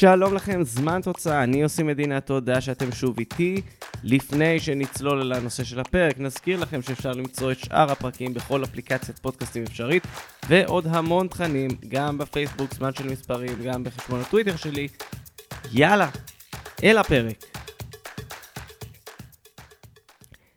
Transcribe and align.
שלום 0.00 0.34
לכם, 0.34 0.62
זמן 0.62 1.00
תוצאה, 1.02 1.42
אני 1.42 1.62
עושה 1.62 1.82
מדינה, 1.82 2.20
תודה 2.20 2.60
שאתם 2.60 2.92
שוב 2.92 3.18
איתי. 3.18 3.62
לפני 4.04 4.60
שנצלול 4.60 5.20
אל 5.20 5.32
הנושא 5.32 5.64
של 5.64 5.80
הפרק, 5.80 6.18
נזכיר 6.18 6.60
לכם 6.60 6.82
שאפשר 6.82 7.12
למצוא 7.12 7.52
את 7.52 7.58
שאר 7.58 7.92
הפרקים 7.92 8.34
בכל 8.34 8.64
אפליקציית 8.64 9.18
פודקאסטים 9.18 9.62
אפשרית, 9.62 10.06
ועוד 10.48 10.86
המון 10.86 11.28
תכנים, 11.28 11.70
גם 11.88 12.18
בפייסבוק, 12.18 12.74
זמן 12.74 12.94
של 12.94 13.08
מספרים, 13.08 13.62
גם 13.64 13.84
בחשבון 13.84 14.20
הטוויטר 14.20 14.56
שלי. 14.56 14.88
יאללה, 15.72 16.08
אל 16.84 16.98
הפרק. 16.98 17.44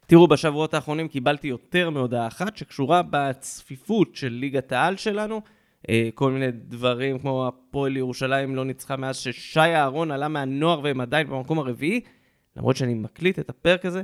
תראו, 0.08 0.28
בשבועות 0.28 0.74
האחרונים 0.74 1.08
קיבלתי 1.08 1.48
יותר 1.48 1.90
מהודעה 1.90 2.28
אחת 2.28 2.58
שקשורה 2.58 3.02
בצפיפות 3.10 4.16
של 4.16 4.30
ליגת 4.30 4.72
העל 4.72 4.98
שלנו. 4.98 5.42
אה, 5.90 6.10
כל 6.14 6.32
מיני 6.32 6.52
דברים 6.52 7.20
כמו 7.20 7.48
הפועל 7.48 7.98
ירושלים 7.98 8.56
לא 8.56 8.66
ניצחה 8.66 8.96
מאז 8.96 9.18
ששי 9.18 9.60
אהרון 9.60 10.12
עלה 10.12 10.28
מהנוער 10.28 10.80
והם 10.84 11.02
עדיין 11.02 11.28
במקום 11.28 11.60
הרביעי, 11.60 12.02
למרות 12.56 12.76
שאני 12.76 12.94
מקליט 12.94 13.40
את 13.40 13.50
הפרק 13.50 13.86
הזה 13.86 14.02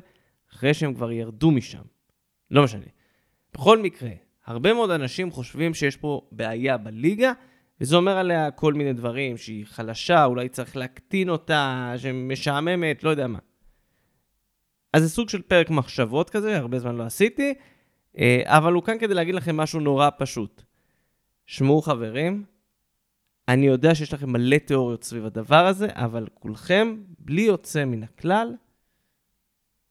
אחרי 0.54 0.74
שהם 0.74 0.94
כבר 0.94 1.12
ירדו 1.12 1.52
משם. 1.52 1.82
לא 2.52 2.64
משנה. 2.64 2.86
בכל 3.54 3.78
מקרה, 3.78 4.10
הרבה 4.46 4.74
מאוד 4.74 4.90
אנשים 4.90 5.32
חושבים 5.32 5.74
שיש 5.74 5.98
פה 5.98 6.22
בעיה 6.32 6.78
בליגה, 6.78 7.32
וזה 7.82 7.96
אומר 7.96 8.18
עליה 8.18 8.52
כל 8.52 8.74
מיני 8.74 8.94
דברים, 8.94 9.38
שהיא 9.38 9.66
חלשה, 9.66 10.26
אולי 10.26 10.50
צריך 10.50 10.78
להקטין 10.78 11.30
אותה, 11.30 11.94
שמשעממת, 11.98 13.04
לא 13.04 13.10
יודע 13.10 13.28
מה. 13.28 13.40
אז 14.94 15.04
זה 15.04 15.10
סוג 15.10 15.30
של 15.30 15.42
פרק 15.42 15.70
מחשבות 15.70 16.30
כזה, 16.30 16.58
הרבה 16.58 16.80
זמן 16.80 16.96
לא 16.96 17.04
עשיתי, 17.04 17.54
אה, 18.18 18.42
אבל 18.46 18.74
הוא 18.74 18.84
כאן 18.84 19.00
כדי 19.00 19.14
להגיד 19.14 19.36
לכם 19.36 19.58
משהו 19.58 19.80
נורא 19.80 20.10
פשוט. 20.18 20.64
שמעו 21.50 21.82
חברים, 21.82 22.44
אני 23.48 23.66
יודע 23.66 23.96
שיש 23.96 24.14
לכם 24.14 24.30
מלא 24.30 24.58
תיאוריות 24.58 25.04
סביב 25.04 25.26
הדבר 25.26 25.66
הזה, 25.66 25.88
אבל 25.92 26.28
כולכם, 26.34 26.98
בלי 27.20 27.42
יוצא 27.42 27.86
מן 27.86 28.04
הכלל, 28.04 28.54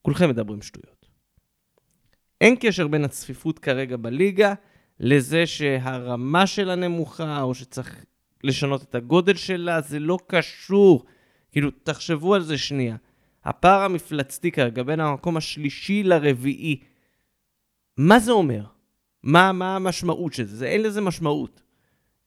כולכם 0.03 0.29
מדברים 0.31 0.63
שטויות. 0.63 1.09
אין 2.41 2.57
קשר 2.61 2.89
בין 2.89 3.05
הצפיפות 3.05 3.59
כרגע 3.59 3.97
בליגה 3.97 4.55
לזה 5.01 5.47
שהרמה 5.47 6.47
שלה 6.47 6.75
נמוכה, 6.75 7.43
או 7.43 7.55
שצריך 7.55 8.05
לשנות 8.45 8.83
את 8.83 8.95
הגודל 8.95 9.35
שלה, 9.35 9.81
זה 9.81 9.99
לא 9.99 10.19
קשור. 10.27 11.05
כאילו, 11.53 11.71
תחשבו 11.71 12.35
על 12.35 12.43
זה 12.43 12.59
שנייה. 12.59 12.97
הפער 13.45 13.83
המפלצתי 13.83 14.51
כרגע 14.51 14.83
בין 14.83 15.01
המקום 15.01 15.37
השלישי 15.37 16.03
לרביעי, 16.03 16.81
מה 17.97 18.19
זה 18.19 18.33
אומר? 18.33 18.78
מה, 19.23 19.53
מה 19.53 19.77
המשמעות 19.77 20.33
של 20.33 20.47
זה? 20.47 20.67
אין 20.67 20.83
לזה 20.83 21.01
משמעות. 21.01 21.63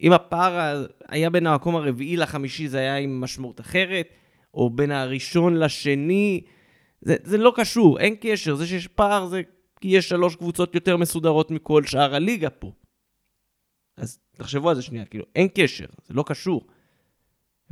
אם 0.02 0.14
הפער 0.14 0.86
היה 1.08 1.30
בין 1.30 1.48
המקום 1.48 1.76
הרביעי 1.76 2.18
לחמישי, 2.18 2.68
זה 2.68 2.78
היה 2.78 2.98
עם 2.98 3.22
משמעות 3.22 3.60
אחרת, 3.60 4.08
או 4.54 4.70
בין 4.70 4.92
הראשון 4.92 5.58
לשני, 5.58 6.42
זה, 7.02 7.16
זה 7.24 7.38
לא 7.38 7.54
קשור, 7.56 8.00
אין 8.00 8.16
קשר. 8.22 8.56
זה 8.56 8.68
שיש 8.68 8.88
פער 8.88 9.26
זה 9.26 9.42
כי 9.82 9.88
יש 9.88 10.10
שלוש 10.10 10.36
קבוצות 10.36 10.76
יותר 10.76 10.98
מסודרות 10.98 11.52
מכל 11.52 11.84
שאר 11.86 12.16
הליגה 12.16 12.50
פה. 12.50 12.72
אז 13.98 14.20
תחשבו 14.38 14.70
על 14.70 14.76
זה 14.76 14.82
שנייה, 14.82 15.06
כאילו, 15.06 15.26
אין 15.36 15.48
קשר, 15.56 15.86
זה 16.08 16.14
לא 16.14 16.24
קשור. 16.28 16.68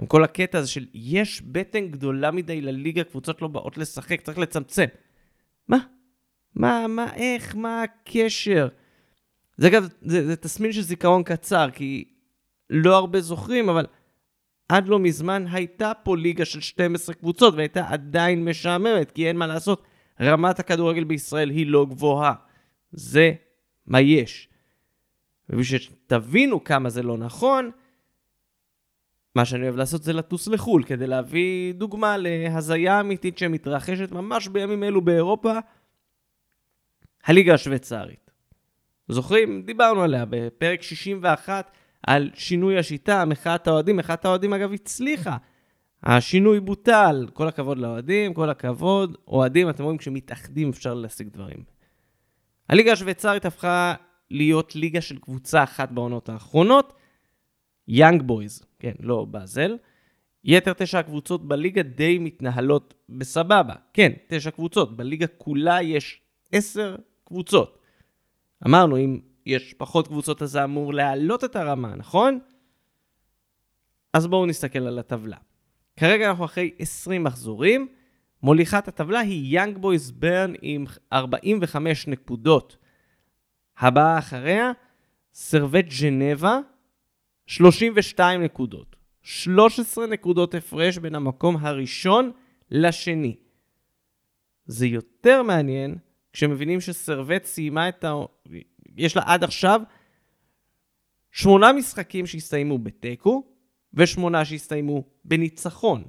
עם 0.02 0.08
כל 0.08 0.24
הקטע 0.24 0.58
הזה 0.58 0.68
של 0.68 0.86
יש 0.94 1.42
בטן 1.42 1.88
גדולה 1.88 2.32
מדי 2.32 2.62
לליגה, 2.62 3.04
קבוצות 3.04 3.42
לא 3.42 3.48
באות 3.48 3.78
לשחק, 3.78 4.22
צריך 4.22 4.38
לצמצם. 4.38 4.86
מה? 5.68 5.78
מה, 6.56 6.88
מה, 6.88 7.14
איך, 7.16 7.56
מה 7.56 7.84
הקשר? 7.84 8.68
זה 9.60 9.68
אגב, 9.68 9.88
זה, 10.02 10.28
זה 10.28 10.36
תסמין 10.36 10.72
של 10.72 10.82
זיכרון 10.82 11.24
קצר, 11.24 11.70
כי 11.74 12.04
לא 12.70 12.96
הרבה 12.96 13.22
זוכרים, 13.22 13.70
אבל 13.70 13.86
עד 14.70 14.88
לא 14.88 15.00
מזמן 15.00 15.46
הייתה 15.52 15.92
פה 16.04 16.18
ליגה 16.18 16.46
של 16.46 16.62
12 16.62 17.16
קבוצות, 17.16 17.54
והייתה 17.54 17.90
עדיין 17.90 18.46
משעממת, 18.46 19.12
כי 19.12 19.28
אין 19.28 19.38
מה 19.38 19.48
לעשות, 19.48 19.84
רמת 20.22 20.60
הכדורגל 20.60 21.04
בישראל 21.04 21.50
היא 21.50 21.68
לא 21.68 21.86
גבוהה. 21.90 22.34
זה 22.92 23.32
מה 23.88 24.02
יש. 24.02 24.50
ובשביל 25.50 25.80
שתבינו 25.80 26.64
כמה 26.64 26.90
זה 26.90 27.04
לא 27.04 27.18
נכון, 27.18 27.72
מה 29.36 29.46
שאני 29.46 29.64
אוהב 29.64 29.76
לעשות 29.76 30.04
זה 30.04 30.14
לטוס 30.14 30.48
לחו"ל, 30.48 30.84
כדי 30.84 31.08
להביא 31.08 31.74
דוגמה 31.74 32.18
להזיה 32.18 33.00
אמיתית 33.00 33.38
שמתרחשת 33.38 34.12
ממש 34.12 34.48
בימים 34.48 34.84
אלו 34.84 35.02
באירופה, 35.02 35.54
הליגה 37.24 37.54
השוויצרית. 37.54 38.29
זוכרים? 39.10 39.62
דיברנו 39.62 40.04
עליה 40.04 40.26
בפרק 40.30 40.82
61 40.82 41.72
על 42.08 42.30
שינוי 42.34 42.78
השיטה, 42.78 43.26
מחאת 43.26 43.68
האוהדים. 43.68 43.98
מחאת 43.98 44.26
האוהדים, 44.26 44.54
אגב, 44.54 44.74
הצליחה. 44.74 45.38
השינוי 46.04 46.60
בוטל. 46.60 47.28
כל 47.34 47.48
הכבוד 47.48 47.78
לאוהדים, 47.78 48.34
כל 48.34 48.50
הכבוד. 48.50 49.18
אוהדים, 49.28 49.70
אתם 49.70 49.84
רואים, 49.84 49.98
כשמתאחדים 49.98 50.70
אפשר 50.70 50.94
להשיג 50.94 51.30
דברים. 51.30 51.64
הליגה 52.70 52.92
השוויצרית 52.92 53.46
הפכה 53.46 53.94
להיות 54.32 54.76
ליגה 54.76 55.02
של 55.02 55.18
קבוצה 55.18 55.64
אחת 55.64 55.92
בעונות 55.92 56.30
האחרונות, 56.30 56.94
יאנג 57.88 58.22
בויז, 58.22 58.64
כן, 58.80 58.94
לא 59.00 59.26
באזל. 59.26 59.78
יתר 60.44 60.74
תשע 60.74 61.00
הקבוצות 61.00 61.48
בליגה 61.48 61.82
די 61.82 62.18
מתנהלות 62.20 62.94
בסבבה. 63.10 63.74
כן, 63.94 64.12
תשע 64.28 64.52
קבוצות. 64.52 64.98
בליגה 64.98 65.28
כולה 65.28 65.82
יש 65.82 66.22
עשר 66.52 66.96
קבוצות. 67.24 67.79
אמרנו, 68.66 68.98
אם 68.98 69.20
יש 69.46 69.74
פחות 69.74 70.08
קבוצות 70.08 70.42
אז 70.42 70.52
זה 70.52 70.64
אמור 70.64 70.94
להעלות 70.94 71.44
את 71.44 71.56
הרמה, 71.56 71.96
נכון? 71.96 72.40
אז 74.14 74.28
בואו 74.28 74.46
נסתכל 74.46 74.80
על 74.80 75.00
הטבלה. 75.00 75.38
כרגע 76.00 76.30
אנחנו 76.30 76.46
אחרי 76.46 76.72
20 76.80 77.24
מחזורים. 77.24 77.88
מוליכת 78.44 78.88
הטבלה 78.88 79.20
היא 79.20 79.60
יאנג 79.60 79.78
בויז 79.78 80.12
ברן 80.12 80.54
עם 80.62 80.86
45 81.14 82.08
נקודות. 82.08 82.78
הבאה 83.78 84.20
אחריה, 84.20 84.72
סרווט 85.34 85.86
ג'נבה, 86.02 86.60
32 87.48 88.44
נקודות. 88.44 88.96
13 89.22 90.08
נקודות 90.08 90.56
הפרש 90.56 90.98
בין 90.98 91.16
המקום 91.16 91.58
הראשון 91.58 92.32
לשני. 92.72 93.36
זה 94.66 94.88
יותר 94.88 95.44
מעניין 95.44 95.98
כשמבינים 96.34 96.82
שסרווט 96.82 97.46
סיימה 97.46 97.90
את 97.90 98.04
ה... 98.04 98.14
יש 98.98 99.16
לה 99.16 99.22
עד 99.26 99.44
עכשיו 99.44 99.82
שמונה 101.32 101.74
משחקים 101.74 102.26
שהסתיימו 102.26 102.78
בתיקו, 102.78 103.44
ושמונה 103.94 104.46
שהסתיימו 104.46 105.04
בניצחון. 105.26 106.04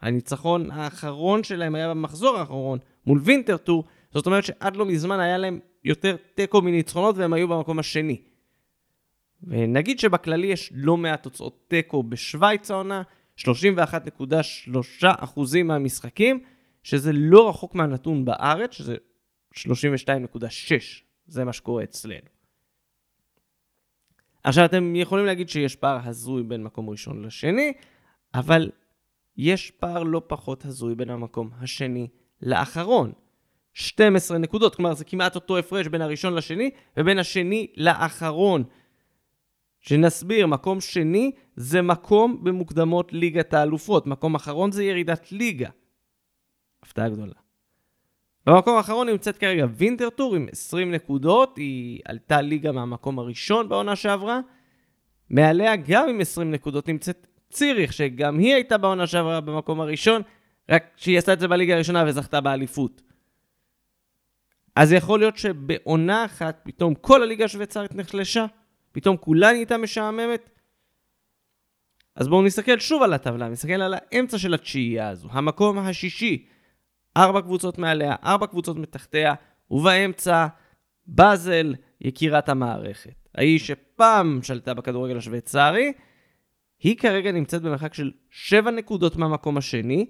הניצחון 0.00 0.70
האחרון 0.70 1.44
שלהם 1.44 1.74
היה 1.74 1.88
במחזור 1.88 2.36
האחרון 2.36 2.78
מול 3.06 3.20
וינטרטור, 3.24 3.84
זאת 4.14 4.26
אומרת 4.26 4.44
שעד 4.44 4.76
לא 4.76 4.86
מזמן 4.86 5.20
היה 5.20 5.38
להם 5.38 5.60
יותר 5.84 6.16
תיקו 6.34 6.62
מניצחונות 6.62 7.16
והם 7.16 7.32
היו 7.32 7.48
במקום 7.48 7.78
השני. 7.78 8.20
ונגיד 9.42 9.98
שבכללי 9.98 10.46
יש 10.46 10.72
לא 10.74 10.96
מעט 10.96 11.22
תוצאות 11.22 11.64
תיקו 11.68 12.02
בשוויץ 12.02 12.70
העונה, 12.70 13.02
31.3% 13.38 15.06
מהמשחקים, 15.64 16.40
שזה 16.82 17.10
לא 17.12 17.48
רחוק 17.48 17.74
מהנתון 17.74 18.24
בארץ, 18.24 18.72
שזה 18.72 18.96
32.6, 19.56 19.62
זה 21.26 21.44
מה 21.44 21.52
שקורה 21.52 21.84
אצלנו. 21.84 22.28
עכשיו, 24.44 24.64
אתם 24.64 24.96
יכולים 24.96 25.26
להגיד 25.26 25.48
שיש 25.48 25.76
פער 25.76 25.98
הזוי 26.04 26.42
בין 26.42 26.62
מקום 26.62 26.90
ראשון 26.90 27.24
לשני, 27.24 27.72
אבל 28.34 28.70
יש 29.36 29.70
פער 29.70 30.02
לא 30.02 30.22
פחות 30.26 30.64
הזוי 30.64 30.94
בין 30.94 31.10
המקום 31.10 31.50
השני 31.60 32.08
לאחרון. 32.42 33.12
12 33.72 34.38
נקודות, 34.38 34.74
כלומר 34.74 34.94
זה 34.94 35.04
כמעט 35.04 35.34
אותו 35.34 35.58
הפרש 35.58 35.86
בין 35.86 36.02
הראשון 36.02 36.34
לשני 36.34 36.70
ובין 36.96 37.18
השני 37.18 37.66
לאחרון. 37.76 38.64
שנסביר, 39.80 40.46
מקום 40.46 40.80
שני 40.80 41.30
זה 41.56 41.82
מקום 41.82 42.44
במוקדמות 42.44 43.12
ליגת 43.12 43.54
האלופות, 43.54 44.06
מקום 44.06 44.34
אחרון 44.34 44.72
זה 44.72 44.84
ירידת 44.84 45.32
ליגה. 45.32 45.70
הפתעה 46.82 47.08
גדולה. 47.08 47.45
במקום 48.46 48.76
האחרון 48.76 49.08
נמצאת 49.08 49.38
כרגע 49.38 49.66
וינטרטור 49.70 50.34
עם 50.34 50.46
20 50.52 50.90
נקודות, 50.90 51.56
היא 51.56 52.00
עלתה 52.04 52.40
ליגה 52.40 52.72
מהמקום 52.72 53.18
הראשון 53.18 53.68
בעונה 53.68 53.96
שעברה. 53.96 54.40
מעליה 55.30 55.76
גם 55.76 56.08
עם 56.08 56.20
20 56.20 56.50
נקודות 56.50 56.88
נמצאת 56.88 57.26
ציריך, 57.50 57.92
שגם 57.92 58.38
היא 58.38 58.54
הייתה 58.54 58.78
בעונה 58.78 59.06
שעברה 59.06 59.40
במקום 59.40 59.80
הראשון, 59.80 60.22
רק 60.70 60.84
שהיא 60.96 61.18
עשתה 61.18 61.32
את 61.32 61.40
זה 61.40 61.48
בליגה 61.48 61.74
הראשונה 61.74 62.04
וזכתה 62.06 62.40
באליפות. 62.40 63.02
אז 64.76 64.92
יכול 64.92 65.18
להיות 65.18 65.36
שבעונה 65.36 66.24
אחת 66.24 66.60
פתאום 66.64 66.94
כל 66.94 67.22
הליגה 67.22 67.44
השוויצרית 67.44 67.94
נחלשה, 67.94 68.46
פתאום 68.92 69.16
כולה 69.16 69.52
נהייתה 69.52 69.76
משעממת. 69.76 70.50
אז 72.16 72.28
בואו 72.28 72.42
נסתכל 72.42 72.78
שוב 72.78 73.02
על 73.02 73.12
הטבלה, 73.12 73.48
נסתכל 73.48 73.72
על 73.72 73.94
האמצע 73.96 74.38
של 74.38 74.54
התשיעייה 74.54 75.08
הזו, 75.08 75.28
המקום 75.30 75.78
השישי. 75.78 76.46
ארבע 77.16 77.40
קבוצות 77.40 77.78
מעליה, 77.78 78.14
ארבע 78.24 78.46
קבוצות 78.46 78.76
מתחתיה, 78.76 79.34
ובאמצע, 79.70 80.46
באזל, 81.06 81.74
יקירת 82.00 82.48
המערכת. 82.48 83.28
האיש 83.34 83.66
שפעם 83.66 84.40
שלטה 84.42 84.74
בכדורגל 84.74 85.16
השוויצרי, 85.16 85.92
היא 86.78 86.96
כרגע 86.98 87.32
נמצאת 87.32 87.62
במרחק 87.62 87.94
של 87.94 88.12
7 88.30 88.70
נקודות 88.70 89.16
מהמקום 89.16 89.56
השני, 89.56 90.06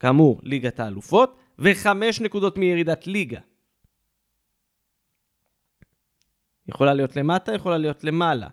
כאמור, 0.00 0.40
ליגת 0.42 0.80
האלופות, 0.80 1.38
ו-5 1.58 1.88
נקודות 2.20 2.58
מירידת 2.58 3.06
ליגה. 3.06 3.40
יכולה 6.68 6.94
להיות 6.94 7.16
למטה, 7.16 7.54
יכולה 7.54 7.78
להיות 7.78 8.04
למעלה. 8.04 8.48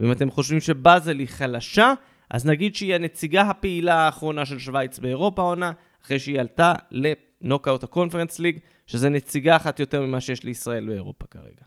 ואם 0.00 0.12
אתם 0.12 0.30
חושבים 0.30 0.60
שבאזל 0.60 1.18
היא 1.18 1.28
חלשה, 1.28 1.92
אז 2.30 2.46
נגיד 2.46 2.74
שהיא 2.74 2.94
הנציגה 2.94 3.42
הפעילה 3.42 3.94
האחרונה 3.94 4.46
של 4.46 4.58
שווייץ 4.58 4.98
באירופה 4.98 5.42
עונה, 5.42 5.72
אחרי 6.06 6.18
שהיא 6.18 6.40
עלתה 6.40 6.72
לנוקאוט 6.90 7.84
הקונפרנס 7.84 8.38
ליג, 8.38 8.58
שזה 8.86 9.08
נציגה 9.08 9.56
אחת 9.56 9.80
יותר 9.80 10.02
ממה 10.02 10.20
שיש 10.20 10.44
לישראל 10.44 10.86
באירופה 10.86 11.26
כרגע. 11.26 11.64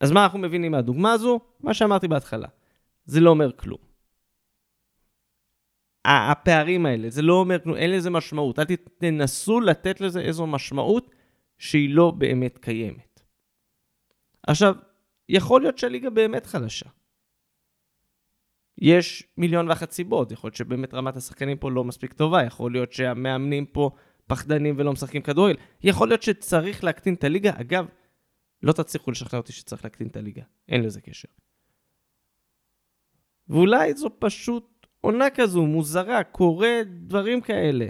אז 0.00 0.12
מה 0.12 0.24
אנחנו 0.24 0.38
מבינים 0.38 0.72
מהדוגמה 0.72 1.12
הזו? 1.12 1.40
מה 1.60 1.74
שאמרתי 1.74 2.08
בהתחלה. 2.08 2.48
זה 3.04 3.20
לא 3.20 3.30
אומר 3.30 3.52
כלום. 3.52 3.78
הפערים 6.04 6.86
האלה, 6.86 7.10
זה 7.10 7.22
לא 7.22 7.34
אומר 7.34 7.58
כלום, 7.62 7.76
אין 7.76 7.90
לזה 7.90 8.10
משמעות. 8.10 8.58
אל 8.58 8.64
תנסו 8.98 9.60
לתת 9.60 10.00
לזה 10.00 10.20
איזו 10.20 10.46
משמעות 10.46 11.10
שהיא 11.58 11.94
לא 11.94 12.10
באמת 12.10 12.58
קיימת. 12.58 13.22
עכשיו, 14.46 14.74
יכול 15.28 15.60
להיות 15.60 15.78
שהליגה 15.78 16.10
באמת 16.10 16.46
חלשה. 16.46 16.88
יש 18.82 19.24
מיליון 19.36 19.68
ואחת 19.68 19.90
סיבות, 19.90 20.32
יכול 20.32 20.48
להיות 20.48 20.56
שבאמת 20.56 20.94
רמת 20.94 21.16
השחקנים 21.16 21.56
פה 21.56 21.70
לא 21.70 21.84
מספיק 21.84 22.12
טובה, 22.12 22.42
יכול 22.42 22.72
להיות 22.72 22.92
שהמאמנים 22.92 23.66
פה 23.66 23.90
פחדנים 24.26 24.74
ולא 24.78 24.92
משחקים 24.92 25.22
כדורגל, 25.22 25.56
יכול 25.82 26.08
להיות 26.08 26.22
שצריך 26.22 26.84
להקטין 26.84 27.14
את 27.14 27.24
הליגה. 27.24 27.52
אגב, 27.60 27.86
לא 28.62 28.72
תצליחו 28.72 29.10
לשכנע 29.10 29.40
אותי 29.40 29.52
שצריך 29.52 29.84
להקטין 29.84 30.06
את 30.06 30.16
הליגה, 30.16 30.42
אין 30.68 30.84
לזה 30.84 31.00
קשר. 31.00 31.28
ואולי 33.48 33.94
זו 33.94 34.10
פשוט 34.18 34.86
עונה 35.00 35.30
כזו, 35.30 35.66
מוזרה, 35.66 36.24
קורה 36.24 36.80
דברים 36.86 37.40
כאלה. 37.40 37.86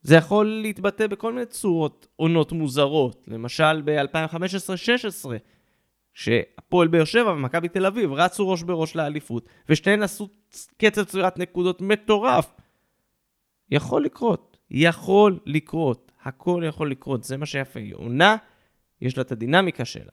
זה 0.00 0.14
יכול 0.14 0.46
להתבטא 0.46 1.06
בכל 1.06 1.32
מיני 1.32 1.46
צורות 1.46 2.06
עונות 2.16 2.52
מוזרות. 2.52 3.28
למשל 3.28 3.82
ב-2015-2016, 3.84 5.28
שהפועל 6.18 6.88
באר 6.88 7.04
שבע 7.04 7.32
ומכבי 7.32 7.68
תל 7.68 7.86
אביב 7.86 8.12
רצו 8.12 8.48
ראש 8.48 8.62
בראש 8.62 8.96
לאליפות, 8.96 9.48
ושתיהן 9.68 10.02
עשו 10.02 10.28
קצב 10.78 11.04
צבירת 11.04 11.38
נקודות 11.38 11.80
מטורף. 11.80 12.54
יכול 13.70 14.04
לקרות, 14.04 14.58
יכול 14.70 15.40
לקרות, 15.46 16.12
הכל 16.22 16.62
יכול 16.66 16.90
לקרות, 16.90 17.24
זה 17.24 17.36
מה 17.36 17.46
שיפה. 17.46 17.80
היא 17.80 17.94
עונה, 17.94 18.36
יש 19.00 19.16
לה 19.16 19.22
את 19.22 19.32
הדינמיקה 19.32 19.84
שלה. 19.84 20.12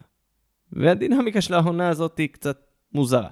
והדינמיקה 0.72 1.42
של 1.42 1.54
העונה 1.54 1.90
הזאת 1.90 2.18
היא 2.18 2.30
קצת 2.30 2.72
מוזרה. 2.92 3.30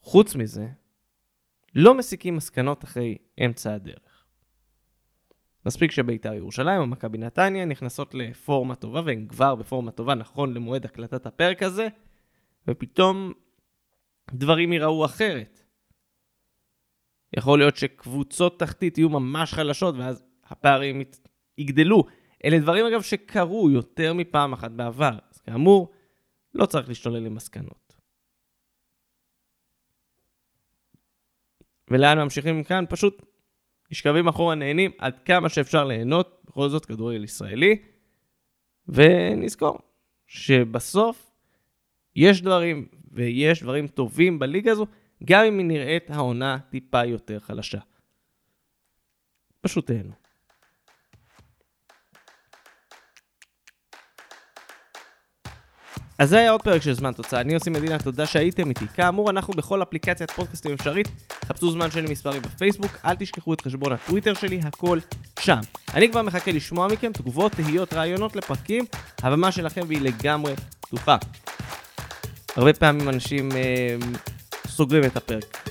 חוץ 0.00 0.34
מזה, 0.34 0.68
לא 1.74 1.94
מסיקים 1.94 2.36
מסקנות 2.36 2.84
אחרי 2.84 3.18
אמצע 3.44 3.74
הדרך. 3.74 4.13
מספיק 5.66 5.90
שבית"ר 5.90 6.34
ירושלים 6.34 6.80
או 6.80 6.86
מכבי 6.86 7.18
נתניה 7.18 7.64
נכנסות 7.64 8.14
לפורמה 8.14 8.74
טובה, 8.74 9.00
והן 9.04 9.26
כבר 9.28 9.54
בפורמה 9.54 9.90
טובה 9.90 10.14
נכון 10.14 10.54
למועד 10.54 10.84
הקלטת 10.84 11.26
הפרק 11.26 11.62
הזה, 11.62 11.88
ופתאום 12.68 13.32
דברים 14.32 14.72
ייראו 14.72 15.04
אחרת. 15.04 15.64
יכול 17.36 17.58
להיות 17.58 17.76
שקבוצות 17.76 18.58
תחתית 18.58 18.98
יהיו 18.98 19.08
ממש 19.08 19.54
חלשות, 19.54 19.94
ואז 19.98 20.24
הפערים 20.44 21.02
יגדלו. 21.58 22.04
אלה 22.44 22.58
דברים, 22.58 22.86
אגב, 22.86 23.02
שקרו 23.02 23.70
יותר 23.70 24.14
מפעם 24.14 24.52
אחת 24.52 24.70
בעבר. 24.70 25.18
אז 25.30 25.40
כאמור, 25.40 25.92
לא 26.54 26.66
צריך 26.66 26.88
להשתולל 26.88 27.18
למסקנות. 27.18 27.96
ולאן 31.90 32.18
ממשיכים 32.18 32.60
מכאן? 32.60 32.84
פשוט 32.88 33.33
נשכבים 33.94 34.28
אחורה, 34.28 34.54
נהנים 34.54 34.90
עד 34.98 35.14
כמה 35.24 35.48
שאפשר 35.48 35.84
ליהנות, 35.84 36.42
בכל 36.48 36.68
זאת 36.68 36.86
כדורגל 36.86 37.24
ישראלי, 37.24 37.76
ונזכור 38.88 39.78
שבסוף 40.26 41.30
יש 42.16 42.42
דברים, 42.42 42.88
ויש 43.12 43.62
דברים 43.62 43.86
טובים 43.86 44.38
בליגה 44.38 44.72
הזו, 44.72 44.86
גם 45.24 45.44
אם 45.44 45.58
היא 45.58 45.66
נראית 45.66 46.10
העונה 46.10 46.58
טיפה 46.70 47.04
יותר 47.04 47.40
חלשה. 47.40 47.78
פשוט 49.60 49.86
תהנו. 49.86 50.12
אז 56.18 56.28
זה 56.28 56.38
היה 56.38 56.50
עוד 56.50 56.62
פרק 56.62 56.82
של 56.82 56.92
זמן 56.92 57.12
תוצאה, 57.12 57.40
אני 57.40 57.54
עושה 57.54 57.70
מדינה, 57.70 57.98
תודה 57.98 58.26
שהייתם 58.26 58.68
איתי. 58.68 58.88
כאמור, 58.88 59.30
אנחנו 59.30 59.52
בכל 59.52 59.82
אפליקציית 59.82 60.30
פודקאסטים 60.30 60.72
אפשרית, 60.72 61.08
חפשו 61.44 61.70
זמן 61.70 61.90
שלי 61.90 62.12
מספרים 62.12 62.42
בפייסבוק, 62.42 62.92
אל 63.04 63.14
תשכחו 63.14 63.54
את 63.54 63.60
חשבון 63.60 63.92
הטוויטר 63.92 64.34
שלי, 64.34 64.60
הכל 64.64 64.98
שם. 65.40 65.58
אני 65.94 66.10
כבר 66.10 66.22
מחכה 66.22 66.52
לשמוע 66.52 66.88
מכם 66.88 67.12
תגובות, 67.12 67.52
תהיות, 67.52 67.92
רעיונות 67.92 68.36
לפרקים, 68.36 68.84
הבמה 69.22 69.52
שלכם 69.52 69.80
והיא 69.88 70.00
לגמרי 70.00 70.54
פתוחה. 70.80 71.16
הרבה 72.56 72.72
פעמים 72.72 73.08
אנשים 73.08 73.52
אה, 73.52 73.96
סוגרים 74.66 75.04
את 75.04 75.16
הפרק 75.16 75.64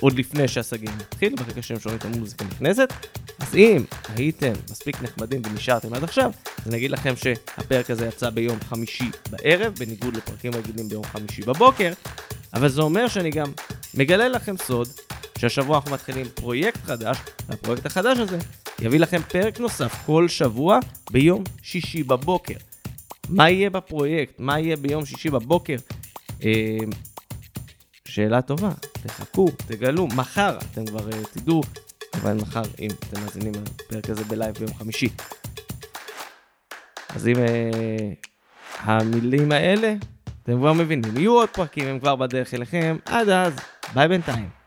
עוד 0.00 0.18
לפני 0.18 0.48
שהסגים 0.48 0.90
מתחיל, 0.98 1.34
ברגע 1.34 1.62
שהם 1.62 1.80
שומעים 1.80 1.98
את 1.98 2.04
המוזיקה 2.04 2.44
נכנסת. 2.44 2.92
אז 3.38 3.54
אם 3.54 3.84
הייתם 4.16 4.52
מספיק 4.70 5.02
נחמדים 5.02 5.42
ונשארתם 5.46 5.94
עד 5.94 6.04
עכשיו, 6.04 6.30
אז 6.58 6.68
אני 6.68 6.76
אגיד 6.76 6.90
לכם 6.90 7.16
שהפרק 7.16 7.90
הזה 7.90 8.06
יצא 8.06 8.30
ביום 8.30 8.58
חמישי 8.68 9.10
בערב, 9.30 9.74
בניגוד 9.78 10.16
לפרקים 10.16 10.52
רגילים 10.54 10.88
ביום 10.88 11.04
חמישי 11.04 11.42
בבוקר, 11.42 11.92
אבל 12.54 12.68
זה 12.68 12.82
אומר 12.82 13.08
שאני 13.08 13.30
גם 13.30 13.52
מגלה 13.94 14.28
לכם 14.28 14.56
סוד, 14.56 14.88
שהשבוע 15.48 15.76
אנחנו 15.76 15.90
מתחילים 15.90 16.26
פרויקט 16.34 16.84
חדש, 16.84 17.18
והפרויקט 17.46 17.86
החדש 17.86 18.18
הזה 18.18 18.38
יביא 18.78 19.00
לכם 19.00 19.22
פרק 19.22 19.60
נוסף 19.60 19.94
כל 20.06 20.28
שבוע 20.28 20.78
ביום 21.10 21.44
שישי 21.62 22.02
בבוקר. 22.02 22.54
מה 23.28 23.50
יהיה 23.50 23.70
בפרויקט? 23.70 24.34
מה 24.38 24.60
יהיה 24.60 24.76
ביום 24.76 25.06
שישי 25.06 25.30
בבוקר? 25.30 25.76
אה, 26.44 26.78
שאלה 28.08 28.42
טובה, 28.42 28.70
תחכו, 28.92 29.48
תגלו, 29.66 30.06
מחר 30.06 30.58
אתם 30.58 30.86
כבר 30.86 31.08
uh, 31.08 31.26
תדעו, 31.32 31.62
אבל 32.14 32.34
מחר, 32.34 32.62
אם 32.78 32.90
אתם 32.90 33.20
מאזינים 33.20 33.52
לפרק 33.52 34.10
הזה 34.10 34.24
בלייב 34.24 34.54
ביום 34.54 34.74
חמישי. 34.74 35.08
אז 37.08 37.28
אם 37.28 37.34
uh, 37.34 38.26
המילים 38.78 39.52
האלה, 39.52 39.94
אתם 40.42 40.58
כבר 40.58 40.72
מבינים, 40.72 41.16
יהיו 41.16 41.32
עוד 41.32 41.48
פרקים, 41.48 41.88
הם 41.88 41.98
כבר 41.98 42.16
בדרך 42.16 42.54
אליכם, 42.54 42.96
עד 43.04 43.28
אז, 43.28 43.54
ביי 43.94 44.08
בינתיים. 44.08 44.63